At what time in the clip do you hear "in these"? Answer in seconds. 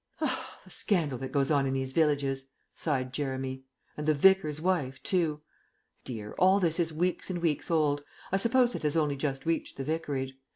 1.67-1.91